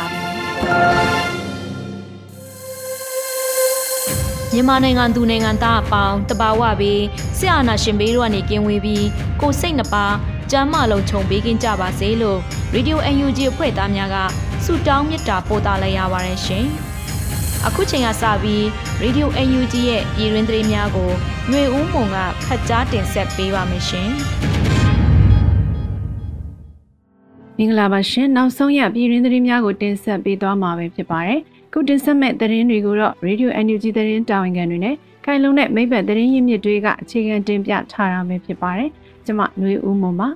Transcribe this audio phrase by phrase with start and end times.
[4.53, 7.01] မြန်မာနိုင်ငံသူနိုင်ငံသားအပေါင်းတဘာဝပြီး
[7.37, 9.05] ဆရာနာရှင်ဘေးတို့ကနေကင်းဝေးပြီး
[9.41, 10.05] ကိုစိတ်နှပါ
[10.51, 12.39] ကျမ်းမာလုံးခြုံပေးကင်းကြပါစေလို့
[12.73, 14.17] Radio UNG အဖွဲ့သားများက
[14.65, 16.65] ဆုတောင်းမေတ္တာပို့သလိုက်ရပါတယ်ရှင်။
[17.67, 18.63] အခုချိန်ကစပြီး
[19.03, 21.09] Radio UNG ရဲ့ပြည်တွင်သတင်းများကို
[21.49, 24.11] ຫນွေဦးမုံကဖတ်ကြားတင်ဆက်ပေးပါမယ်ရှင်။
[27.63, 31.39] င်္ဂလာပါရှင်နောက်ဆုံးရပြည်ရင်းသတင်းများကိုတင်ဆက်ပေးသွားမှာပဲဖြစ်ပါတယ်
[31.73, 34.95] ခုတင်ဆက်မဲ့သတင်းတွေကိုတော့ Radio NUG သတင်းတာဝန်ခံတွေနဲ့
[35.25, 38.89] ခိုင်လုံတဲ့မိဘသတင်းရင်းမြစ်တွေကအခြေခံတင်ပြထားတာပဲဖြစ်ပါတယ်
[39.25, 40.27] ကျွန်မຫນွေဦးမွန်ပါ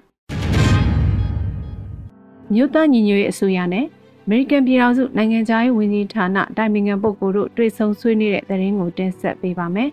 [2.54, 3.86] မြို့သားညီညွတ်ရေးအစိုးရနဲ့
[4.26, 9.90] American ပြည်ထောင်စုနိုင်ငံသားရေးဝန်ကြီးဌာနတိုင်ပင်ခံပုဂ္ဂိုလ်တို့တွေ့ဆုံဆွေးနွေးတဲ့သတင်းကိုတင်ဆက်ပေးပါမယ်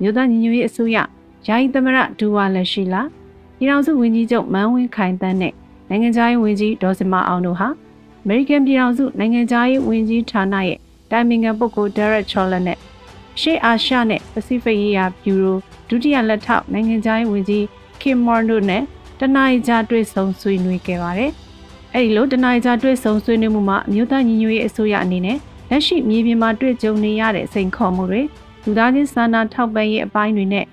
[0.00, 0.96] မြို့သားညီညွတ်ရေးအစိုးရ
[1.46, 3.02] ယာယီသမရဒူဝါလက်ရှိလာ
[3.58, 5.54] ပြည်ထောင်စုဝန်ကြီးချုပ်မန်းဝင်းခိုင်တန်းနဲ့
[5.88, 7.68] နိုင်ငံခြားရေးဝန်ကြီးဒေါ်စမအောင်တို့ဟာ
[8.24, 10.78] အမေရိကန်ပြည်ထောင်စုနိုင်ငံခြားရေးဝန်ကြီးဌာနရဲ့
[11.10, 12.78] တိုင်ပင်ခံပုဂ္ဂိုလ် Derek Chollet နဲ့
[13.40, 17.62] ရှေ့အာရှနဲ့ပစိဖိတ်ရေးရာဘျူရိုဒုတိယလက်ထောက်နိုင်ငံခြားရေးဝန်ကြီး
[18.00, 18.82] Kim Moore တို့နဲ့
[19.20, 21.30] တနင်္လာကြားတွေ့ဆုံဆွေးနွေးခဲ့ပါတယ်။
[21.94, 25.38] အဲဒီလိုတနင်္လာကြားတွေ့ဆုံဆွေးနွေးမှုမှာအမျိုးသားညီညွတ်ရေးအစိုးရအနေနဲ့
[25.70, 28.22] လက်ရှိမြေပြင်မှာတွေ့ကြုံနေရတဲ့စိန်ခေါ်မှုတွေ
[28.64, 30.66] လူသားချင်းစာနာထောက်ပံ့ရေးအပိုင်းတွေနဲ့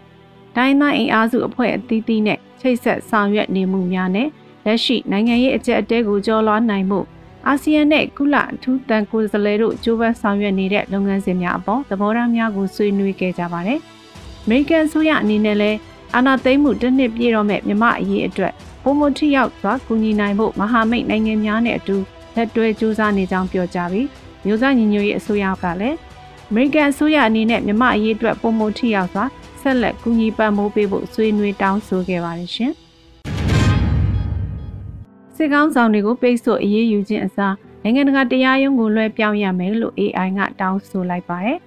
[0.55, 4.27] တိုင်းသားအင်အားစုအဖွဲ့အသီးသီးနဲ့ချိတ်ဆက်ဆောင်ရွက်နေမှုများနဲ့
[4.65, 6.99] လက်ရှိနိုင်ငံရေးအကြက်အတဲကိုကျော်လွှားနိုင်မှု
[7.47, 13.79] အာဆီယံနဲ့ကုလအထူးတန်ကိုယ်စားလှယ်တို့ကြိုးပမ်းဆောင်ရွက်နေတဲ့လုပ်ငန်းစဉ်များအပေါ်သဘောထားများကိုဆွေးနွေးခဲ့ကြပါတယ်။
[14.43, 15.77] အမေရိကန်ဆိုရအနေနဲ့လည်း
[16.15, 18.53] အာဏာသိမ်းမှုတစ်နှစ်ပြည့်တော့မဲ့မြမအရေးအတွက်
[18.83, 21.95] ပုံမထိရောက်စွာကူညီနိုင်ဖို့မဟာမိတ်နိုင်ငံများနဲ့အတူ
[22.35, 24.07] လက်တွဲကြိုးစားနေကြောင်းပြောကြားပြီး
[24.45, 25.97] မျိုးသားညီညွတ်ရေးအစိုးရကလည်း
[26.49, 29.25] အမေရိကန်အစိုးရအနေနဲ့မြမအရေးအတွက်ပုံမထိရောက်စွာ
[29.61, 32.73] ဆက်လက်ကူညီပံ့ပိုးပေးဖို့ဆွေးနွေးတောင်းဆိုခဲ့ပါတယ်ရှင်။
[35.43, 41.57] စစ်ကောင်းဆောင်တွေကိုပိတ်ဆို့အရေးယူခြင်းအစားနိုင်ငံတကာတရားရုံးကိုလွှဲပြောင်းရမယ်လို့ AI ကတောင်းဆိုလိုက်ပါတယ်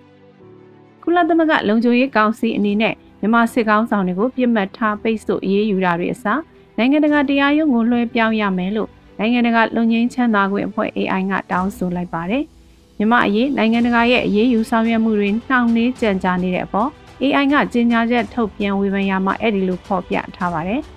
[1.02, 6.40] ။ကုလသမဂ္ဂလုံခြုံရေးကောင်စီအနေနဲ့မြန်မာစစ်ကောင်းဆောင်တွေကိုပြစ်မှတ်ထားပိတ်ဆို့အရေးယူတာတွေအစား
[6.78, 8.88] နိုင်ငံတကာတရားရုံးကိုလွှဲပြောင်းရမယ်လို့
[9.18, 12.42] နိုင်ငံတကာလုံခြုံရေးချမ်းသာခွင့်အဖွဲ့ AI ကတောင်းဆိုလိုက်ပါတယ်။
[12.98, 16.88] မြမအရေးနိုင်ငံတကာရဲ့အရေးယူဆောင်ရွက်မှုတွေနှောင့်နှေးကြံကြာနေတဲ့အပေါ်
[17.22, 20.82] AI ကကြေညာချက်ထုတ်ပြန်ဝေဖန်ရမှာအဲ့ဒီလိုဖော်ပြထားပါတယ်။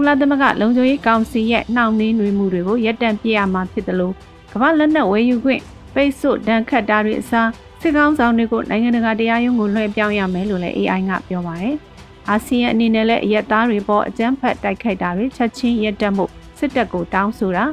[0.00, 4.14] ကုလသမဂ္ဂလုံခြုံရေးကောင်စီရဲ့နှောင့်နှေးနှွေးမှုတွေကိုရပ်တန့်ပြရမှာဖြစ်တယ်လို့
[4.52, 5.62] ကမ္ဘာလက်နက်ဝယ်ယူခွင့်
[5.94, 7.48] ပိတ်ဆို့ဒဏ်ခတ်တာတွေအစား
[7.80, 11.76] စစ်ကောင်ဆောင်တွေကိုနိုင်ငံတကာတရားရုံးကိုလွှဲပြောင်းရမယ်လို့လည်း AI ကပြောပါတယ်။
[12.28, 16.24] အာဆီယံအနေနဲ့လည်းအရက်သားတွေပေါ်အကြမ်းဖက်တိုက်ခိုက်တာတွေချက်ချင်းရပ်တန့်မှု
[16.58, 17.64] စစ်တပ်ကိုတောင်းဆိုတာ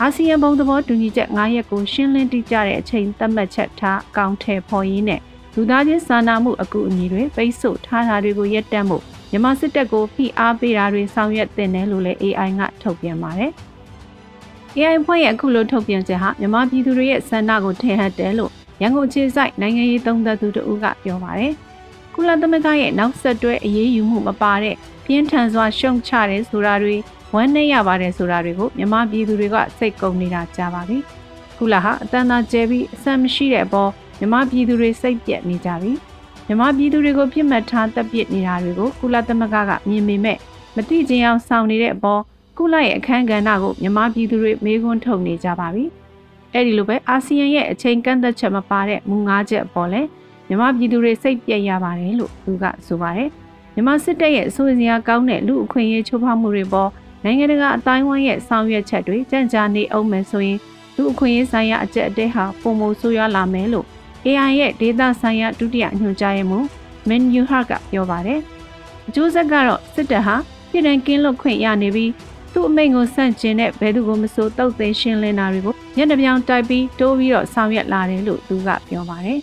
[0.00, 5.20] အာဆီယံဘုံသဘောတူညီချက်9ရက်ကိုရှင်းလင်းတိကျတဲ့အချိန်သတ်မှတ်ချက်ထားအကောင့်ထဲပေါ်ရင်းနဲ့
[5.54, 8.98] လူသားချင်းစာနာမှုအကူအညီတွေပိတ်ဆို့ထားတာတွေကိုရပ်တန့်မှု
[9.30, 13.52] မြန်မာစစ်တပ်ကိုဖိအားပေးတာတွေဆောင်ရွက်တင်တယ်လို့လည်း AI ကထုတ်ပြန်ပါတယ်။
[14.76, 18.50] AI ဖွဲ့ရဲ့အခုလိုထုတ်ပြန်ချက်ဟာမြန်မာပြည်သူတွေရဲ့ဆန္ဒကိုထင်ဟပ်တယ်လို့
[18.82, 21.52] ရန်ကုန်ခြေဆိုင်နိုင်ငံရေးသုံးသပ်သူတို့ကပြောပါတယ်။
[22.14, 26.96] ကုလသမဂ္ဂရဲ့နောက်ဆက်တွဲအရေးယူမှုမပါတဲ့ပြင်းထန်စွာရှုံချတယ်ဆိုတာတွေ
[27.34, 30.98] ဝမ်းနည်းရပါတယ်ဆိုတာတွေကိုမြန်မာပြည်သူတွေကစိတ်ကုန်နေတာကြားပါပြီ။
[31.58, 35.92] ကုလဟာအတန်သာကျဲပြီးအဆန်မရှိတဲ့အပေါ်မြန်မာပြည်သူတွေစိတ်ပြက်နေကြပြီ။
[36.50, 40.38] မြန်မာပြည်သူတွေကိုပြစ်မှတ်ထားတပ်ပစ်နေတာတွေကိုကုလသမဂ္ဂကမြင်ပေမဲ့
[40.76, 42.22] မတိကျင်အောင်ဆောင်နေတဲ့အပေါ်
[42.58, 45.84] ကုလရဲ့အခမ်းကဏ္ဍကိုမြန်မာပြည်သူတွေမေးခွန်းထုတ်နေကြပါပြီ။
[46.54, 50.02] အဲဒီလိုပဲအာဆီယံရဲ့အချိန်ကန့်သက်ချက်မပါတဲ့မူ၅ချက်အပေါ်လဲ
[50.48, 53.28] မြန်မာပြည်သူတွေစိတ်ပြက်ရပါတယ်လို့သူကဆိုပါတယ်။
[53.74, 56.90] မြန်မာစစ်တပ်ရဲ့အဆိုအစရာကောင်းတဲ့လူအခွင့်အရေးချိုးဖောက်မှုတွေပေါ်
[57.24, 60.58] နိုင်ငံတကာအတိုင်းဝိုင်းရဲ့ဆောင်ရွက်ချက်တွေကြံ့ကြာနေအောင်မယ်ဆိုရင်
[60.96, 63.86] လူအခွင့်အရေးဆိုင်ရာအကြက်အတဲဟာပုံမဆိုးရွားလာမယ်လို့
[64.26, 66.64] AI ရဲ့ဒေတာဆိုင်ရာဒုတိယညွှန်ကြားရေးမှူး
[67.08, 68.40] Min Yu Ha ကပြောပါတယ်။
[69.08, 70.36] အကျိုးဆက်ကတော့စစ်တပ်ဟာ
[70.70, 72.10] ပြည်ထောင်ကင်းလွတ်ခွင့်ရနေပြီး
[72.52, 79.40] သူ့အမိန့်ကိုဆန့်ကျင်တဲ့ဘယ်သူကိုမဆိုတုတ်သိမ်းရှင်းလင်းတာတွေကိုညနေပြောင်တိုက်ပြီးတိုးပြီးတော့ဆောင်ရွက်လာတယ်လို့သူကပြောပါတယ်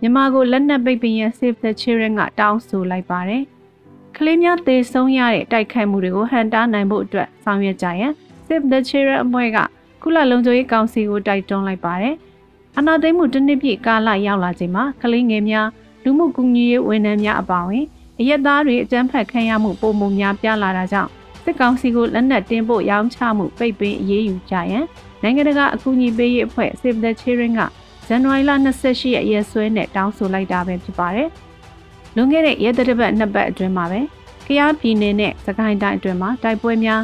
[0.00, 3.42] မြန်မာကိုလက်နက်ပိတ်ပင်ရ Save the Children ကတောင်းဆိုလိုက်ပါတယ်။
[4.16, 8.12] ကလေးများသေဆုံးရတဲ့တိုက်ခိုက်မှုတွေကိုဟန်တားနိုင်ဖို့အတွက်ဆောင်ရွက်ကြရန်
[8.46, 9.58] Save the Children အဖွဲ့က
[10.02, 12.14] ကုလလုံခြုံရေးကောင်စီကိုတိုက်တွန်းလိုက်ပါတယ်။
[12.78, 15.68] အနာသိမ်းမှုတစ်နှစ်ပြည့်ကာလရောက်လာချိန်မှာကလေးငယ်များ
[16.04, 17.84] လူမှုကူညီရေးဝန်ထမ်းများအပါအဝင်
[18.20, 21.10] အရက်သားတွေအကြမ်းဖက်ခံရမှုပုံမှုများပြလာတာကြောင့်
[21.44, 24.84] စစ်ကောင်စီကိုလက်နက်တင်ဖို့ရောင်းချမှုပိတ်ပင်အရေးယူကြရန်
[25.22, 27.60] နိုင်ငံတကာအကူအညီပေးရေးအဖွဲ့ Save the Children က
[28.06, 28.50] ဇန်နဝါရီလ
[28.82, 31.28] 28ရက်ရက်စွဲနဲ့တောင်းဆိုလိုက်တာပဲဖြစ်ပါတယ်။
[32.16, 34.00] လွန်ခဲ့တဲ့ရက်တပတ်နှစ်ပတ်အတွင်းမှာပဲ
[34.46, 37.00] ကယားပြည်နယ်နဲ့စကိုင်းတိုင်းအတွင်းမှာတိုက်ပွဲများ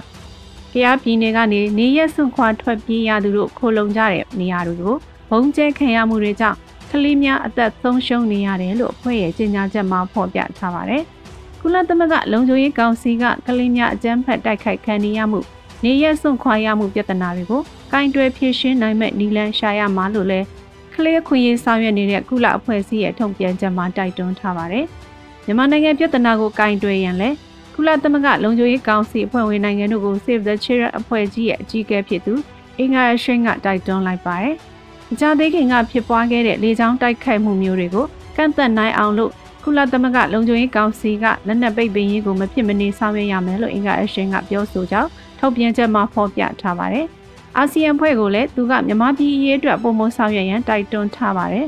[0.79, 4.97] ကယားပြည်နယ်ကနေနေရက်စွန့်ခွာထွက်ပြေးရသူတို့ခိုလုံကြတဲ့နေရာတွေကို
[5.31, 6.59] ဘုံကျဲခံရမှုတွေကြောင့်
[6.91, 11.03] ကလေးများအသက်ဆုံးရှုံးနေရတယ်လို့အဖွဲ့ရဲ့ကြေညာချက်မှာဖော်ပြထားပါတယ်။
[11.61, 15.41] ကုလသမဂ္ဂလုံခြုံရေးကောင်စီကကလေးများအကြမ်းဖက်တိုက်ခိုက်ခံရမှု
[15.85, 17.63] နေရက်စွန့်ခွာရမှုပြဿနာတွေကို
[17.93, 20.47] ကင်တွယ်ဖြေရှင်းနိုင်မဲ့နည်းလမ်းရှာရမှာလို့လည်း
[20.95, 24.87] ကလေးခွင့်ရေးဆောင်ရွက်နေတဲ့ကုလအဖွဲ့အစည်းရဲ့ထုံပြန်ချက်မှာတိုက်တွန်းထားပါတယ်။
[25.45, 27.31] မြန်မာနိုင်ငံပြည်ထနာကိုကင်တွယ်ရန်လဲ
[27.79, 32.35] ကုလသမဂ္ဂလုံခြုံရေးကောင်စီအဖွဲ့ဝင်နိုင်ငံတို့ကို Save the Children အဖွဲ့ကြီးရဲ့အကြီးအကဲဖြစ်သူ
[32.79, 34.55] အင်္ဂါရရှိန်ကတိုက်တွန်းလိုက်ပါတယ်။
[35.13, 38.07] အကြသေးခင်ကဖြစ်ပွားခဲ့တဲ့လေကြောင်းတိုက်ခိုက်မှုမျိုးတွေကို
[38.37, 39.33] ကန့်သက်နိုင်အောင်လို့
[39.65, 45.09] ကုလသမဂ္ဂလုံခြုံရေးကောင်စီကလက်နက်ပိတ်ပင်ရေးကိုမဖြစ်မနေဆောင်ရွက်ရမယ်လို့အင်္ဂါအရှင်ကပြောဆိုကြောင်း
[45.39, 47.07] ထုတ်ပြန်ချက်မှာဖော်ပြထားပါတယ်။
[47.57, 51.67] အာဆီယံဖွဲ့ကိုလည်းသူကမြန်မာပြည်အရေးအတွက်ပုံမဆောင်ရွက်ရန်တိုက်တွန်းထားပါတယ်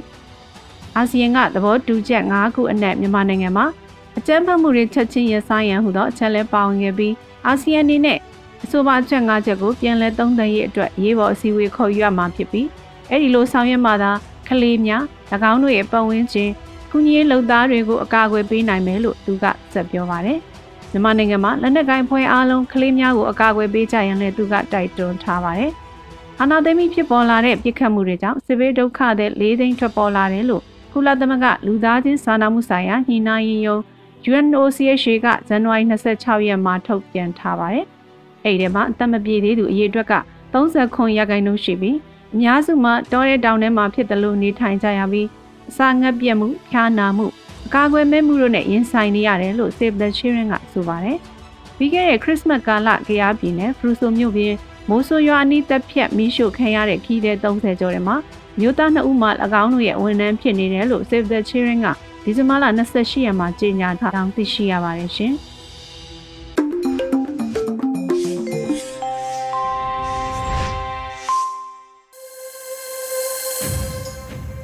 [0.96, 3.87] ။အာဆီယံကသဘောတူချက်၅ခုအနက်မြန်မာနိုင်ငံမှာအ
[4.30, 7.14] ကြမ်းဖက်မှုတွေချက်ချင်းရဆိုင်ရန်ဟူသောအချက်လဲပါဝင်ခဲ့ပြီး
[7.46, 8.18] အာဆီယံအနေနဲ့
[8.64, 12.66] အဆိုပါအချက်၅ချက်ကိုပြန်လည်သုံးသပ်ရေးအတွက်ရေးပေါ်အစည်းအဝေးခေါ်ယူရမှာဖြစ်ပြီး
[13.10, 14.12] အဲ့ဒီလိုဆောင်ရွက်မှသာ
[14.48, 15.02] ကလေးများ၎
[15.52, 16.50] င်းတို့ရဲ့ပတ်ဝန်းကျင်
[16.90, 20.38] ကုညီရေးလုပ်သားတွေကိုအကာအကွယ်ပေးနိုင်မယ်လို့သူကဆက်ပြောပါတယ်။
[20.92, 25.70] မြန်မာနိုင်ငံမှာလက်နက်ကိုင်ဖွဲ့အားလုံးကလေးများကိုအကာအကွယ်ပေးကြရန်လည်းသူကတိုက်တွန်းထားပါတယ်။
[26.40, 33.78] အာဏာသိမ်းပြီးဖြစ်ပေါ်လာတဲ့ပြစ်ခတ်မှုတွေကြောင့်စစ်ဘေးဒုက္ခတဲ့၄သိန်းထွက်ပေါ်လာတယ်လို့ကုလသမဂ္ဂလူသားချင်းစာနာမှုဆိုင်ရာညှိနှိုင်းရေးယုံ
[34.26, 37.86] UNOCHA ကဇန်နဝါရီ26ရက်မှာထုတ်ပြန်ထားပါတယ်။
[38.44, 40.14] အဲ့ဒီမှာအသက်မပြည့်သေးသူအရေအတွက်က
[40.54, 41.96] 39ရာခိုင်နှုန်းရှိပြီး
[42.34, 45.26] အများစုမှာတောရဲတောင်ထဲမှာဖြစ်တယ်လို့နေထိုင်ကြရပြီး
[45.70, 47.26] အစာငတ်ပြတ်မှုဖျားနာမှု
[47.66, 51.18] အကာအကွယ်မဲ့မှုတို့နဲ့ရင်ဆိုင်နေရတယ်လို့ Save the Children ကဆိုပါတယ်။
[51.76, 54.54] ပြီးခဲ့တဲ့ Christmas ကာလကရားပြည်နယ်ဖရူဆိုမြို့ပြင်
[54.88, 58.16] မိုးဆိုရွာအနီးတက်ဖြတ်မီးရှို့ခံရတဲ့ခီးတဲ့30ကျော်ထဲမှာ
[58.60, 59.28] မြို့သား2ဦးမှ၎
[59.62, 61.88] င်းတို့ရဲ့ဝန်ထမ်းဖြစ်နေတယ်လို့ Save the Children က
[62.30, 62.64] ဒီဇင်ဘာလ
[62.94, 65.32] 28ရက်မှာကြေညာထားကြောင်းသိရှိရပါတယ်ရှင်။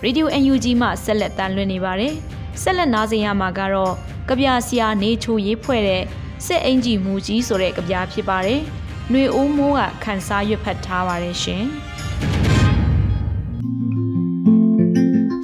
[0.05, 2.13] Radio UNG မှဆက်လက်တန်လွှင့်နေပါတယ်။
[2.63, 3.95] ဆက်လက်နားဆင်ရမှာကတော့
[4.29, 6.03] ကြပြဆရာနေချိုရေးဖွဲ့တဲ့
[6.47, 8.61] စစ်အင်ဂျီမူကြီးဆိုတဲ့ကြပြဖြစ်ပါတယ်။
[9.11, 11.65] ຫນွေအိုးမိုးကခန်းစားရွတ်ဖတ်ထားပါတယ်ရှင်။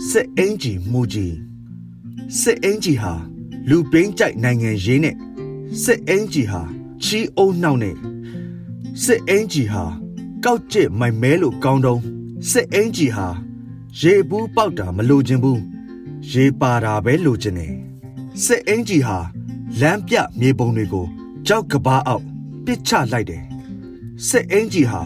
[0.08, 1.49] စစ်အင်ဂျီမူကြီး
[2.38, 3.12] စစ်အင်ဂျီဟာ
[3.68, 5.16] လူပင်းကြိုက်နိုင်ငံရေးနဲ့
[5.82, 6.62] စစ်အင်ဂျီဟာ
[7.02, 7.96] ချီအုံနှောက်နဲ့
[9.02, 9.84] စစ်အင်ဂျီဟာ
[10.44, 12.00] ကောက်ကျစ်မိုင်မဲလို့ကောင်းတုံး
[12.50, 13.26] စစ်အင်ဂျီဟာ
[14.00, 15.60] ရေဘူးပေါက်တာမလိုချင်ဘူး
[16.32, 17.74] ရေပါတာပဲလိုချင်တယ်
[18.44, 19.18] စစ်အင်ဂျီဟာ
[19.80, 21.06] လမ်းပြမြေပုံတွေကို
[21.46, 22.24] ကြောက်ကဘာအောက်
[22.64, 23.42] ပစ်ချလိုက်တယ်
[24.28, 25.02] စစ်အင်ဂျီဟာ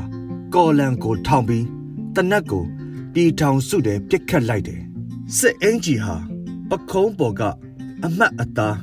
[0.54, 1.66] ကော်လန်ကိုထောင်ပြီး
[2.14, 2.64] တနက်ကို
[3.12, 4.81] ပြည်ထောင်စုတယ်ပြစ်ခတ်လိုက်တယ်
[5.38, 6.33] စစ်အင်ဂျီဟာပ
[6.90, 7.43] ခုံးပေါ်က
[8.04, 8.78] အမတ်အသား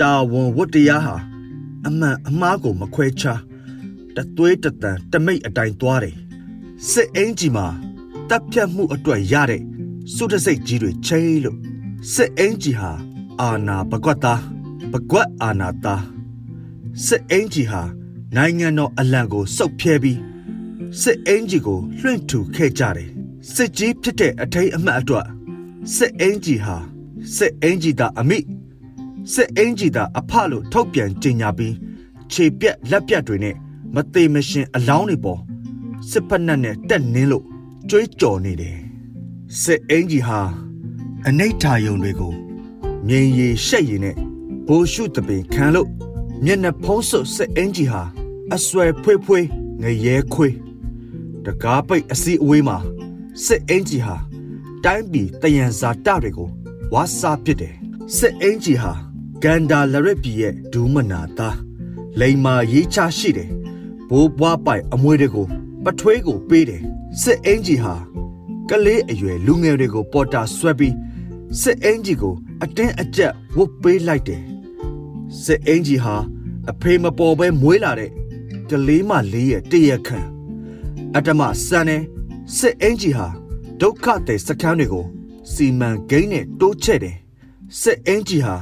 [0.00, 1.16] တာဝန်ဝတ္တရားဟာ
[1.86, 3.40] အမှန်အမှားကိုမခွဲခြား
[4.16, 6.16] တသွေးတတန်တမိတ်အတိုင်းသွားတယ်
[6.90, 7.66] စစ်အင်ဂျီမှာ
[8.28, 9.62] တပ်ဖြတ်မှုအတွက်ရတဲ့
[10.14, 11.58] စုတစိတ်ကြီးတွေချိလို့
[12.12, 12.92] စစ်အင်ဂျီဟာ
[13.40, 14.42] အာနာပကွက်သား
[14.92, 16.02] ပကွက်အာနာသား
[17.06, 17.82] စစ်အင်ဂျီဟာ
[18.36, 20.20] နိုင်ငံတော်အလံကိုစုပ်ဖြဲပြီး
[21.00, 23.10] စစ်အင်ဂျီကိုလွှင့်ထူခဲ့ကြတယ်
[23.54, 25.26] စစ်ကြီးဖြစ်တဲ့အထိန်အမှတ်အတွက်
[25.94, 26.76] စစ်အင်ဂျီဟာ
[27.34, 28.38] စစ်အင်ဂျီသားအမိ
[29.32, 31.74] စစ်အင်ဂျီသားအဖလို့ထုတ်ပြန်ကြေညာပြီး
[32.32, 33.56] ခြေပြက်လက်ပြက်တွေနဲ့
[33.94, 35.40] မသေးမရှင်အလောင်းတွေပေါ်
[36.10, 37.44] စစ်ဖက်နှက်နဲ့တက်နင်းလို့
[37.90, 38.78] ကြွေးကြော်နေတယ်
[39.60, 40.40] စစ်အင်ဂျီဟာ
[41.26, 42.32] အနိဋ္ဌာယုံတွေကို
[43.06, 44.16] မြင်ရည်ရှက်ရည်နဲ့
[44.66, 45.88] ဘိုးရှုတပင်ခံလို့
[46.44, 48.02] မျက်နှာဖုံးစွပ်စစ်အင်ဂျီဟာ
[48.54, 49.46] အဆွဲဖွေးဖွေး
[49.82, 50.54] ငရဲခွေး
[51.44, 52.76] တကားပိတ်အစီအဝေးမှာ
[53.44, 54.16] စစ်အင်ဂျီဟာ
[54.84, 56.50] တိုင်းပြည်တယံဇာတတွေကို
[56.94, 57.74] ဝါစာပစ်တယ်
[58.16, 58.92] စစ်အင်ဂျီဟာ
[59.44, 61.58] ကန်ဒါလရစ်ပြည်ရဲ့ဒူးမနာသား
[62.20, 63.50] လိန်မာရေးချရှိတယ်
[64.08, 65.46] ဘိုးဘွားပိုင်အမွေတွေကို
[65.84, 66.82] ပထွေးကိုပေးတယ်
[67.22, 67.94] စစ်အင်ဂျီဟာ
[68.70, 70.94] ကလေးအရွယ်လူငယ်တွေကိုပေါ်တာဆွဲပြီး
[71.60, 74.42] စစ်အင်ဂျီကို အတင်းအကျပ်ဝုတ်ပေးလိုက်တယ်
[75.42, 76.16] စစ်အင်ဂျီဟာ
[76.70, 78.10] အဖေမပေါ်ပဲမွေးလာတဲ့
[78.70, 80.20] ကလေးမလေးရဲ့တရခံ
[81.14, 81.98] အတ္တမစံနေ
[82.56, 83.28] စစ်အင်ဂျီဟာ
[83.80, 85.06] ဒုက္ခတဲ့စခန်းတွေကို
[85.52, 87.16] စီမံကိန်းနဲ့တိုးချဲ့တယ်
[87.80, 88.56] စစ်အင်ဂျီဟာ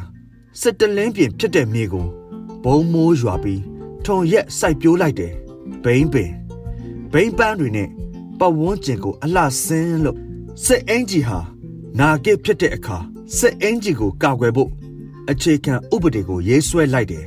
[0.61, 2.07] စစ်တလင်းပြင်ဖြစ်တဲ့မြေကို
[2.64, 3.62] ဘုံမိုးရွာပြီး
[4.05, 5.33] ထုံရက်စိုက်ပျိုးလိုက်တယ်
[5.85, 6.31] ဘိန်းပင်
[7.12, 7.88] ဘိန်းပန်းတွေနဲ့
[8.38, 10.19] ပတ်ဝန်းကျင်ကိုအလှဆင်းလို့
[10.64, 11.38] စစ်အင်ဂျီဟာ
[11.99, 12.97] နာဂစ်ဖြစ်တဲ့အခါ
[13.38, 14.71] စစ်အင်ဂျီကိုကာကွယ်ဖို့
[15.31, 17.25] အခြေခံဥပဒေကိုရေးဆွဲလိုက်တယ်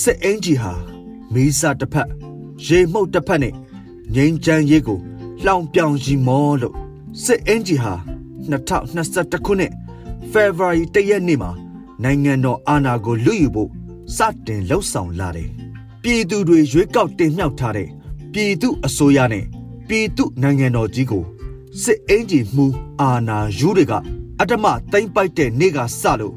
[0.00, 0.72] စစ်အင်ဂျီဟာ
[1.32, 2.08] မီးစာတစ်ဖက်
[2.66, 3.54] ရေမှုတ်တစ်ဖက်နဲ့
[4.14, 4.98] ငိမ့်ချမ်းရေးကို
[5.44, 6.74] လှောင်ပြောင်ရီမောလို့
[7.24, 7.94] စစ်အင်ဂျီဟာ
[8.50, 9.72] 2021ခုနှစ်
[10.32, 11.50] ဖေဖော်ဝါရီတရက်နေ့မှာ
[12.02, 13.70] နိုင်ငံတော်အာဏာကိုလွတ်ယူဖို့
[14.16, 15.50] စတင်လှုပ်ဆောင်လာတယ်
[16.02, 17.88] ပြည်သူတွေရွေးကောက်တင်မြှောက်ထားတဲ့
[18.32, 19.44] ပြည်သူအစိုးရနဲ့
[19.88, 21.24] ပြည်သူနိုင်ငံတော်ကြီးကို
[21.82, 22.66] စစ်အင်ဂျီမှု
[23.00, 23.92] အာဏာယူတွေက
[24.40, 26.34] အတ္တမသိမ့်ပိုက်တဲ့နေ့ကစလို့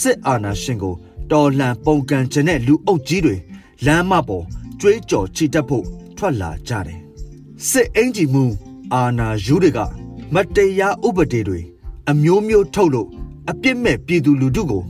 [0.00, 0.94] စစ်အာဏာရှင်ကို
[1.32, 3.36] တော်လှန်ပုံကန်ခြင်းတဲ့လူအုပ်ကြီးတွေ
[3.86, 4.44] လမ်းမပေါ်
[4.80, 5.84] ကြွေးကြော်ချီတက်ဖို့
[6.16, 7.00] ထွက်လာကြတယ်
[7.68, 8.44] စစ်အင်ဂျီမှု
[8.94, 9.78] အာဏာယူတွေက
[10.34, 11.60] မတရားဥပဒေတွေ
[12.10, 13.08] အမျိုးမျိုးထုတ်လို့
[13.50, 14.82] အပြစ်မဲ့ပြည်သူလူထုကို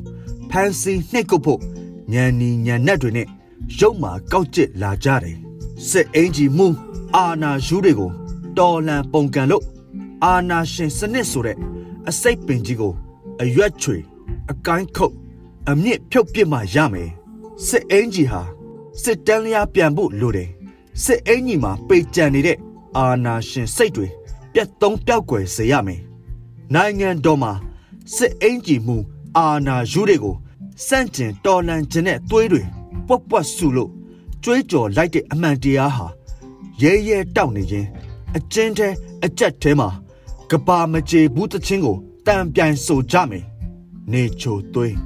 [0.51, 1.61] ဖမ်းဆီးနှိပ်ကွပ်ဖို့
[2.13, 3.29] ညံနီညံနက်တွေနဲ့
[3.79, 5.37] ရုပ်မာကောက်ကျစ်လာကြတယ်
[5.89, 6.67] စစ်အင်ဂျီမှု
[7.15, 8.11] အာဏာယူတွေကို
[8.59, 9.65] တော်လန်ပုံကန်လို့
[10.25, 11.57] အာဏာရှင်စနစ်ဆိုတဲ့
[12.09, 12.93] အစိတ်ပင်ကြီးကို
[13.43, 13.97] အရွက်ချွေ
[14.51, 15.15] အကိုင်းခုတ်
[15.71, 17.11] အမြင့်ဖြုတ်ပစ်မှရမယ်
[17.67, 18.43] စစ်အင်ဂျီဟာ
[19.03, 20.51] စစ်တန်းလျားပြန်ဖို့လိုတယ်
[21.05, 22.59] စစ်အင်ဂျီမှာပေကြံနေတဲ့
[22.97, 24.07] အာဏာရှင်စိတ်တွေ
[24.53, 26.01] ပြတ်သုံးပြောက်ွယ်စေရမယ်
[26.75, 27.53] နိုင်ငံတော်မှာ
[28.15, 28.97] စစ်အင်ဂျီမှု
[29.37, 30.37] အာဏာယူတွေကို
[30.87, 32.63] စန့်ကျင်တော်လှန်ခြင်းနဲ့သွေးတွေ
[33.07, 33.91] ပွက်ပွက်ဆူလို့
[34.43, 36.07] ကြွေးကြော်လိုက်တဲ့အမှန်တရားဟာ
[36.83, 37.89] ရဲရဲတောက်နေခြင်း
[38.37, 38.89] အကျဉ်းထဲ
[39.25, 39.89] အကြက်ထဲမှာ
[40.51, 43.45] ကဘာမကြေဘူးတချင်းကိုတံပြိုင်ဆိုကြမယ်
[44.13, 44.97] နေချိုသွေး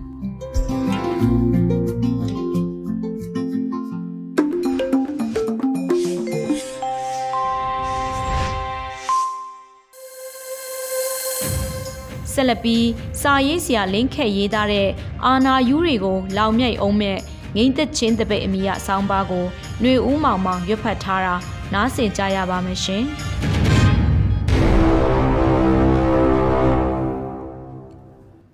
[12.37, 12.87] ဆက်လက်ပြီး
[13.21, 14.89] စာရေးဆရာလင်းခက်ရေးသားတဲ့
[15.25, 17.19] အာနာယူးတွေကို လောင်မြိုက်အောင်မဲ့
[17.57, 19.45] ငိမ့်သက်ချင်းတပိတ်အမိရဆောင်းပါးကို
[19.81, 21.35] ຫນွေဦးမောင်မောင်ရွတ်ဖတ်ထားတာ
[21.75, 23.05] နားဆင်ကြရပါမယ်ရှင်။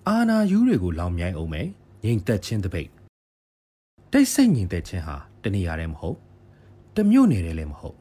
[0.08, 1.66] အာနာယူးတွေကိုလောင်မြိုက်အောင်မယ်
[2.04, 2.88] ငိမ့်သက်ချင်းတပိတ်
[4.12, 6.16] တိတ်ဆိတ်ငိမ့်သက်ချင်းဟာတနေရာတည်းမဟုတ်
[6.96, 7.96] တမျိုးနယ်တည်းလည်းမဟုတ်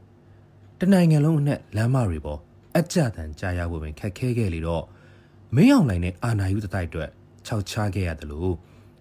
[0.79, 2.39] တနိုင်ငံလုံးအနှက်လမ်းမတွေပေါ်
[2.77, 4.83] အကြတန်ကြားရဖို့ပင်ခက်ခဲခဲ့လေတော့
[5.55, 7.10] မင်းအောင်နိုင်တဲ့အာနာယူတတိုက်အတွက်
[7.46, 8.53] ခြောက်ချခဲ့ရတယ်လို့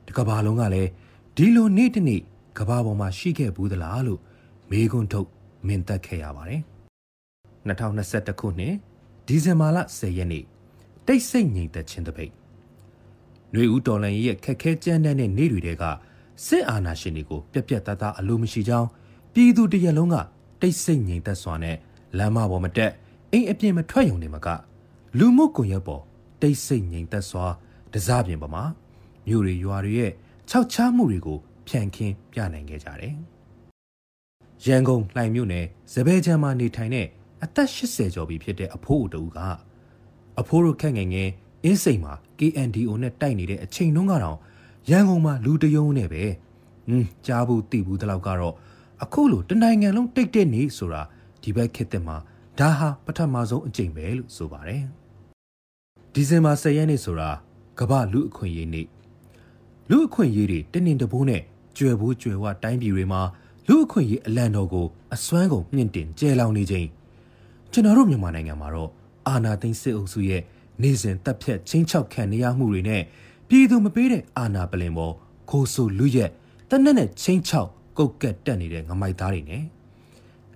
[0.06, 0.90] ဒီကဘာလုံးကလည်း
[1.36, 2.20] ဒီလိုနေ့တနေ့
[2.58, 4.20] ကဘာပေါ်မှာရှိခဲ့ဘူးသလားလို့
[4.70, 5.28] မေးခွန်းထုတ်
[5.66, 6.62] မင်သက်ခဲ့ရပါတယ်
[7.68, 8.74] 2021ခုနှစ်
[9.26, 10.44] ဒီဇင်ဘာလ10ရက်နေ့
[11.06, 12.32] တိတ်ဆိတ်ငြိမ်သက်ခြင်းတပိတ်
[13.52, 15.84] ຫນွေဦးတော်လန်ရဲ့ခက်ခဲကြမ်းတမ်းတဲ့နေ့တွေက
[16.46, 18.88] စစ်အာဏာရှင်တွေကိုပြက်ပြက်သားသားအလိုမရှိကြောင်း
[19.34, 20.16] ပြည်သူတရက်လုံးက
[20.60, 21.76] တိတ်ဆိတ်ငြိမ်သက်စွာနဲ့
[22.18, 22.92] လမ်းမပေါ်မတက်
[23.32, 24.48] အိမ်အပြင်မထွက်ရုံနေမှာက
[25.18, 26.02] လူမှုကွန်ရက်ပေါ်
[26.42, 27.46] တိတ်ဆိတ်ငြိမ်သက်စွာ
[27.92, 28.64] တစားပြင်ပေါ်မှာ
[29.26, 30.12] မြို့တွေရွာတွေရဲ့
[30.48, 33.14] ခြောက်ချားမှုတွေကိုဖြန့်ခင်းပြနိုင်ခဲ့ကြတယ်။
[34.64, 37.06] ရန်ကုန်လှိုင်မြို့နယ်ဇပဲချမ်းမှာနေထိုင်တဲ့
[37.44, 39.38] အသက်80ကျော်ပြီဖြစ်တဲ့အဖိုးအတူက
[40.40, 41.28] အဖိုးတို့ခက်ငယ်ငယ်
[41.64, 44.38] အင်းစိန်မှာ KNDO နဲ့တိုက်နေတဲ့အချိန်တုန်းကတော့
[44.90, 46.22] ရန်ကုန်မှာလူတယုံနဲ့ပဲ
[46.88, 48.54] ဟင်းကြားဘူးသိဘူးတလောက်ကတော့
[49.02, 51.02] အခုလိုတနိုင်ငံလုံးတိတ်တဲ့နေဆိုတာ
[51.42, 52.16] ဒီဘက်ခေတ်တဲ့မှာ
[52.58, 54.82] ဒါဟာပထမဆုံးအကြိမ်ပဲလို့ဆိုပါတယ်
[56.14, 57.30] ဒီဇင်ဘာ10ရက်နေ့ဆိုတာ
[57.78, 58.86] ကမ္ဘာလူအခွင့်အရေးနေ့
[59.90, 61.42] လူအခွင့်အရေးတွေတင်းတင်းတပိုးနဲ့
[61.76, 63.20] ကျွယ်ဘူးကျွယ်ဝတိုင်းပြည်တွေမှာ
[63.68, 66.86] လူအခွင့်အရေးအလံတော်ကိုအစွမ်းကုန်မြင့်တင်ကျဲလောင်နေချိန်
[67.72, 68.90] ကျွန်တော်တို့မြန်မာနိုင်ငံမှာတော့
[69.28, 70.42] အာဏာသိမ်းစစ်အုပ်စုရဲ့
[70.82, 73.02] နေစဉ်တပ်ဖြတ်ချင်းချောက်ခံနေရမှုတွေနဲ့
[73.48, 75.14] ပြည်သူမပေးတဲ့အာဏာပလင်ပေါ်
[75.50, 76.30] ခိုးဆိုလူရက်
[76.70, 79.62] တနက်နဲ့ချင်းချောက်ကုတ်ကက်တက်နေတဲ့ငမိုက်သားတွေနဲ့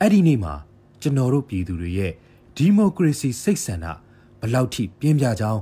[0.00, 0.54] အဲ့ဒီနေ့မှာ
[1.02, 2.12] ကျွန်တော်တို့ပြည်သူတွေရဲ့
[2.56, 3.86] ဒီမိုကရေစီစိတ်ဆန္ဒ
[4.44, 5.60] ဘလောက်ထိပြင်းပြကြောင်း